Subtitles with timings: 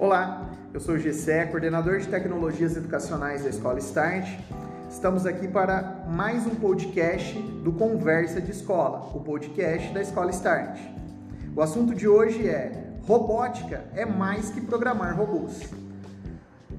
[0.00, 4.26] Olá, eu sou o Gessé, coordenador de tecnologias educacionais da Escola Start.
[4.90, 10.80] Estamos aqui para mais um podcast do Conversa de Escola, o podcast da Escola Start.
[11.54, 15.68] O assunto de hoje é robótica é mais que programar robôs.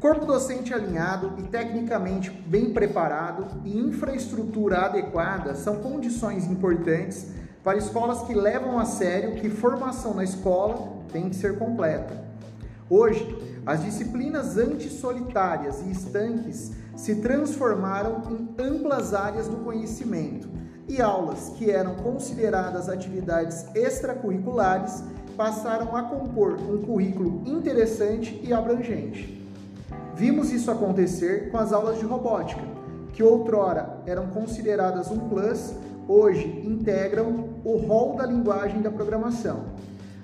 [0.00, 7.32] Corpo docente alinhado e tecnicamente bem preparado e infraestrutura adequada são condições importantes
[7.62, 12.29] para escolas que levam a sério que formação na escola tem que ser completa.
[12.90, 20.48] Hoje, as disciplinas antissolitárias e estanques se transformaram em amplas áreas do conhecimento
[20.88, 25.04] e aulas que eram consideradas atividades extracurriculares
[25.36, 29.40] passaram a compor um currículo interessante e abrangente.
[30.16, 32.60] Vimos isso acontecer com as aulas de robótica,
[33.12, 35.72] que outrora eram consideradas um plus,
[36.08, 39.66] hoje integram o rol da linguagem da programação.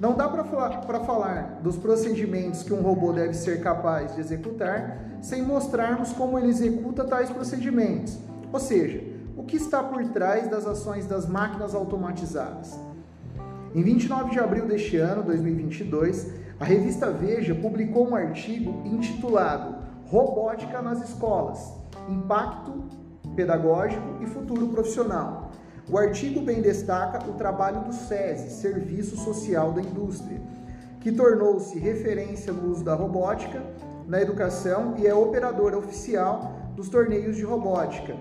[0.00, 4.98] Não dá para falar, falar dos procedimentos que um robô deve ser capaz de executar
[5.20, 8.18] sem mostrarmos como ele executa tais procedimentos,
[8.50, 9.04] ou seja,
[9.36, 12.80] o que está por trás das ações das máquinas automatizadas.
[13.74, 19.74] Em 29 de abril deste ano, 2022, a revista Veja publicou um artigo intitulado
[20.06, 21.74] Robótica nas Escolas:
[22.08, 22.84] Impacto
[23.36, 25.50] Pedagógico e Futuro Profissional
[25.90, 30.40] o artigo bem destaca o trabalho do SESI, Serviço Social da Indústria,
[31.00, 33.60] que tornou-se referência no uso da robótica
[34.06, 38.14] na educação e é operadora oficial dos torneios de robótica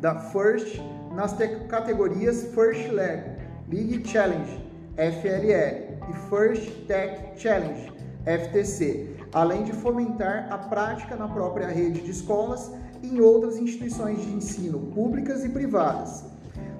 [0.00, 0.82] da FIRST
[1.14, 1.34] nas
[1.68, 3.22] categorias First Leg,
[3.70, 4.62] League Challenge,
[4.96, 7.90] FLL, e First Tech Challenge,
[8.26, 12.70] FTC, além de fomentar a prática na própria rede de escolas
[13.02, 16.31] e em outras instituições de ensino públicas e privadas.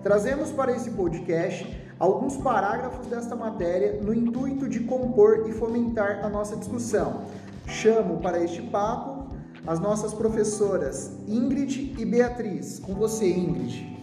[0.03, 6.28] Trazemos para esse podcast alguns parágrafos desta matéria no intuito de compor e fomentar a
[6.28, 7.22] nossa discussão.
[7.69, 9.33] Chamo para este papo
[9.64, 12.80] as nossas professoras Ingrid e Beatriz.
[12.80, 13.96] Com você, Ingrid.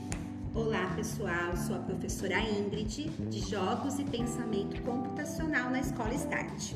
[0.55, 1.55] Olá, pessoal.
[1.57, 6.75] Sou a professora Ingrid, de Jogos e Pensamento Computacional na Escola Start.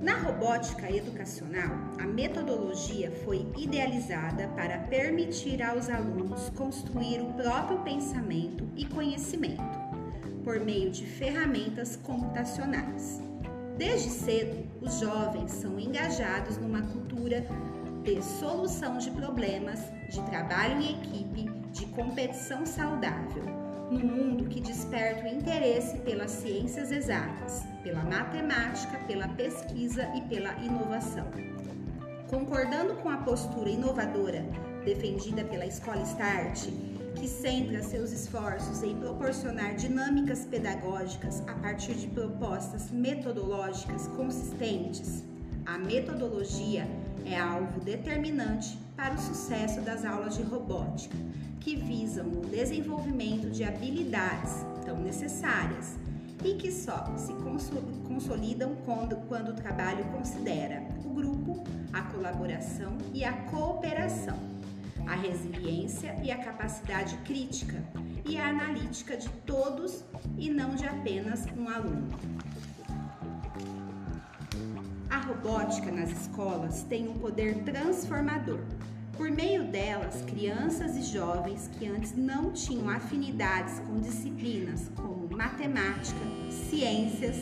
[0.00, 8.66] Na robótica educacional, a metodologia foi idealizada para permitir aos alunos construir o próprio pensamento
[8.74, 9.78] e conhecimento
[10.42, 13.20] por meio de ferramentas computacionais.
[13.76, 17.44] Desde cedo, os jovens são engajados numa cultura
[18.02, 25.24] de solução de problemas, de trabalho em equipe, de competição saudável no mundo que desperta
[25.24, 31.26] o interesse pelas ciências exatas, pela matemática, pela pesquisa e pela inovação.
[32.28, 34.44] Concordando com a postura inovadora
[34.84, 36.68] defendida pela Escola Start,
[37.16, 45.24] que centra seus esforços em proporcionar dinâmicas pedagógicas a partir de propostas metodológicas consistentes,
[45.72, 46.84] a metodologia
[47.24, 51.16] é alvo determinante para o sucesso das aulas de robótica
[51.60, 55.96] que visam o desenvolvimento de habilidades tão necessárias
[56.44, 57.32] e que só se
[58.08, 64.38] consolidam quando, quando o trabalho considera o grupo, a colaboração e a cooperação,
[65.06, 67.80] a resiliência e a capacidade crítica
[68.26, 70.02] e a analítica de todos
[70.36, 72.08] e não de apenas um aluno.
[75.30, 78.58] Robótica nas escolas tem um poder transformador
[79.16, 86.18] por meio delas, crianças e jovens que antes não tinham afinidades com disciplinas como matemática,
[86.68, 87.36] ciências,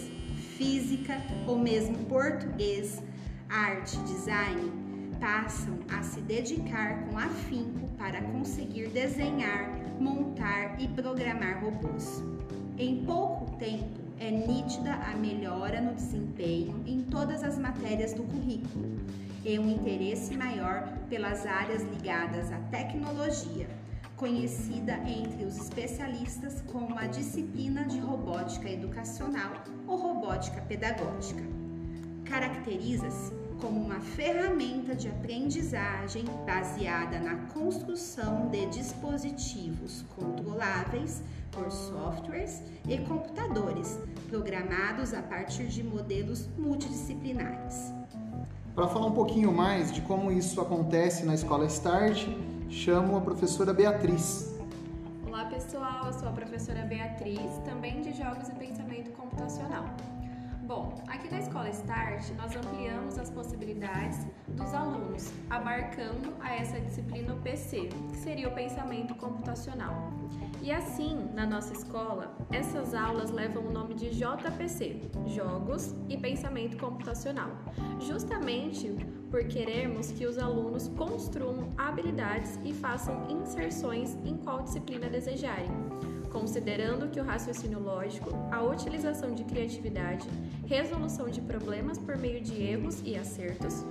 [0.58, 1.16] física
[1.46, 3.02] ou mesmo português,
[3.48, 4.70] arte, design,
[5.18, 12.22] passam a se dedicar com afinco para conseguir desenhar, montar e programar robôs.
[12.76, 18.98] Em pouco tempo, é nítida a melhora no desempenho em todas as matérias do currículo
[19.44, 23.68] e um interesse maior pelas áreas ligadas à tecnologia,
[24.16, 31.42] conhecida entre os especialistas como a disciplina de robótica educacional ou robótica pedagógica.
[32.24, 42.98] Caracteriza-se como uma ferramenta de aprendizagem baseada na construção de dispositivos controláveis por softwares e
[42.98, 47.92] computadores, programados a partir de modelos multidisciplinares.
[48.74, 52.28] Para falar um pouquinho mais de como isso acontece na Escola Start,
[52.70, 54.54] chamo a professora Beatriz.
[55.26, 59.84] Olá pessoal, eu sou a professora Beatriz, também de Jogos e Pensamento Computacional.
[60.68, 67.32] Bom, aqui na Escola Start, nós ampliamos as possibilidades dos alunos, abarcando a essa disciplina
[67.32, 70.12] o PC, que seria o pensamento computacional.
[70.60, 76.76] E assim, na nossa escola, essas aulas levam o nome de JPC, Jogos e Pensamento
[76.76, 77.48] Computacional,
[78.00, 78.94] justamente
[79.30, 85.87] por querermos que os alunos construam habilidades e façam inserções em qual disciplina desejarem
[86.28, 90.28] considerando que o raciocínio lógico, a utilização de criatividade,
[90.66, 93.84] resolução de problemas por meio de erros e acertos,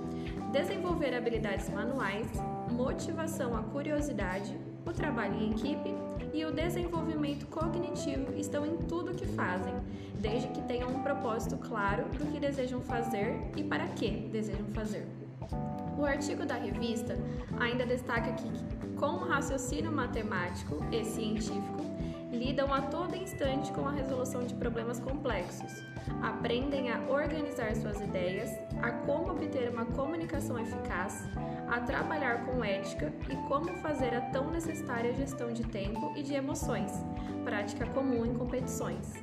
[0.52, 2.26] desenvolver habilidades manuais,
[2.70, 4.56] motivação à curiosidade,
[4.86, 5.94] o trabalho em equipe
[6.32, 9.74] e o desenvolvimento cognitivo estão em tudo que fazem,
[10.18, 15.06] desde que tenham um propósito claro do que desejam fazer e para que desejam fazer.
[15.98, 17.18] O artigo da revista
[17.58, 18.48] ainda destaca que,
[18.94, 21.84] com o raciocínio matemático e científico,
[22.30, 25.82] lidam a todo instante com a resolução de problemas complexos,
[26.22, 28.50] aprendem a organizar suas ideias,
[28.82, 31.28] a como obter uma comunicação eficaz,
[31.68, 36.34] a trabalhar com ética e como fazer a tão necessária gestão de tempo e de
[36.34, 36.92] emoções,
[37.44, 39.14] prática comum em competições.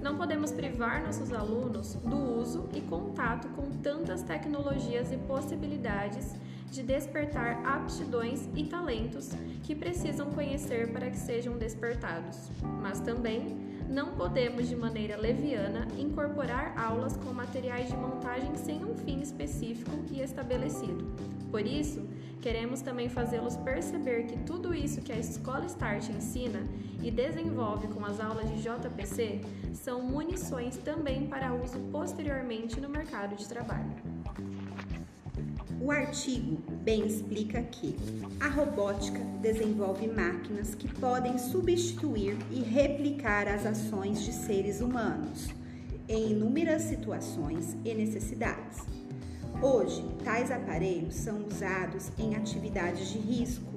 [0.00, 6.36] Não podemos privar nossos alunos do uso e contato com tantas tecnologias e possibilidades
[6.74, 9.30] de despertar aptidões e talentos
[9.62, 12.50] que precisam conhecer para que sejam despertados.
[12.82, 13.56] Mas também
[13.88, 19.92] não podemos, de maneira leviana, incorporar aulas com materiais de montagem sem um fim específico
[20.10, 21.14] e estabelecido.
[21.48, 22.08] Por isso,
[22.42, 26.66] queremos também fazê-los perceber que tudo isso que a Escola Start ensina
[27.00, 29.42] e desenvolve com as aulas de JPC
[29.74, 33.94] são munições também para uso posteriormente no mercado de trabalho.
[35.84, 37.94] O artigo bem explica que
[38.40, 45.50] a robótica desenvolve máquinas que podem substituir e replicar as ações de seres humanos
[46.08, 48.78] em inúmeras situações e necessidades.
[49.60, 53.70] Hoje, tais aparelhos são usados em atividades de risco,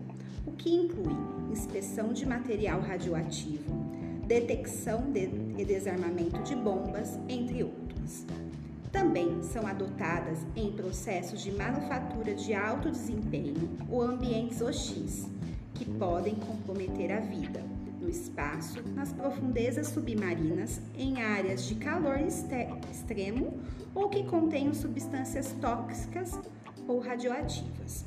[0.46, 1.14] o que inclui
[1.52, 3.84] inspeção de material radioativo,
[4.26, 8.26] detecção de e desarmamento de bombas, entre outros
[8.92, 15.28] também são adotadas em processos de manufatura de alto desempenho ou ambientes hostis,
[15.74, 17.64] que podem comprometer a vida
[18.00, 23.60] no espaço, nas profundezas submarinas, em áreas de calor extremo
[23.94, 26.32] ou que contenham substâncias tóxicas
[26.88, 28.06] ou radioativas.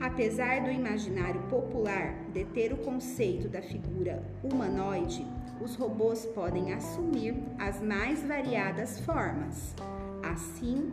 [0.00, 5.26] Apesar do imaginário popular deter o conceito da figura humanoide,
[5.60, 9.74] os robôs podem assumir as mais variadas formas.
[10.22, 10.92] Assim,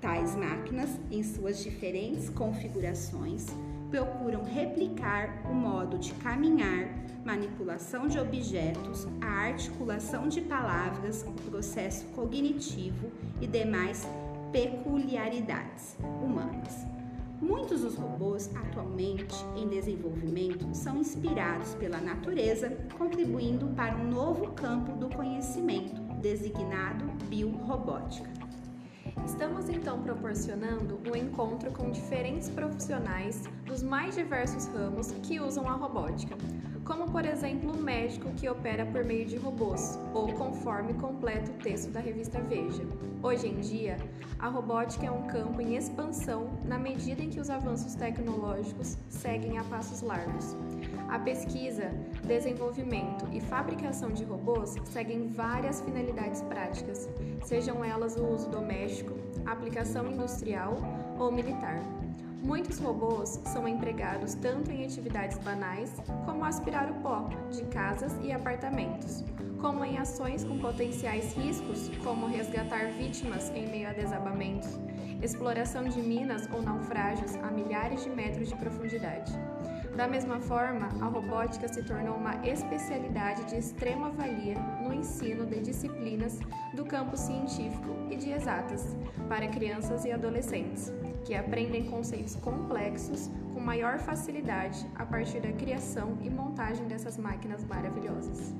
[0.00, 3.46] tais máquinas, em suas diferentes configurações,
[3.90, 6.88] procuram replicar o modo de caminhar,
[7.24, 14.04] manipulação de objetos, a articulação de palavras, o processo cognitivo e demais
[14.50, 17.01] peculiaridades humanas.
[17.42, 24.92] Muitos dos robôs atualmente em desenvolvimento são inspirados pela natureza, contribuindo para um novo campo
[24.92, 28.30] do conhecimento, designado biorobótica.
[29.26, 35.72] Estamos então proporcionando um encontro com diferentes profissionais dos mais diversos ramos que usam a
[35.72, 36.36] robótica,
[36.92, 41.54] como por exemplo um médico que opera por meio de robôs, ou conforme completa o
[41.54, 42.82] texto da revista Veja.
[43.22, 43.96] Hoje em dia,
[44.38, 49.56] a robótica é um campo em expansão na medida em que os avanços tecnológicos seguem
[49.56, 50.54] a passos largos.
[51.08, 51.90] A pesquisa,
[52.24, 57.08] desenvolvimento e fabricação de robôs seguem várias finalidades práticas,
[57.42, 59.14] sejam elas o uso doméstico,
[59.46, 60.76] aplicação industrial
[61.18, 61.82] ou militar.
[62.42, 65.92] Muitos robôs são empregados tanto em atividades banais,
[66.24, 69.22] como aspirar o pó de casas e apartamentos,
[69.60, 74.76] como em ações com potenciais riscos, como resgatar vítimas em meio a desabamentos,
[75.22, 79.32] exploração de minas ou naufrágios a milhares de metros de profundidade.
[79.96, 85.60] Da mesma forma, a robótica se tornou uma especialidade de extrema valia no ensino de
[85.60, 86.38] disciplinas
[86.74, 88.96] do campo científico e de exatas
[89.28, 90.90] para crianças e adolescentes
[91.26, 97.62] que aprendem conceitos complexos com maior facilidade a partir da criação e montagem dessas máquinas
[97.62, 98.50] maravilhosas.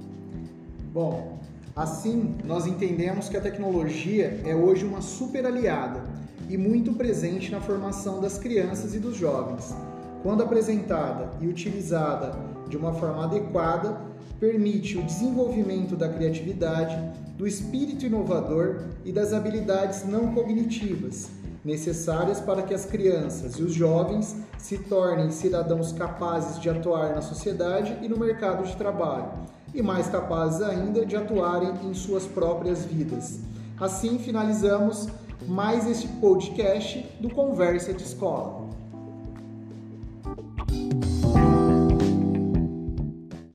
[0.92, 1.38] Bom,
[1.74, 6.04] assim nós entendemos que a tecnologia é hoje uma super aliada
[6.50, 9.74] e muito presente na formação das crianças e dos jovens.
[10.22, 12.32] Quando apresentada e utilizada
[12.68, 14.00] de uma forma adequada,
[14.38, 16.96] permite o desenvolvimento da criatividade,
[17.36, 21.28] do espírito inovador e das habilidades não cognitivas
[21.64, 27.22] necessárias para que as crianças e os jovens se tornem cidadãos capazes de atuar na
[27.22, 29.30] sociedade e no mercado de trabalho,
[29.72, 33.38] e mais capazes ainda de atuarem em suas próprias vidas,
[33.82, 35.08] Assim finalizamos
[35.48, 38.68] mais este podcast do Conversa de Escola.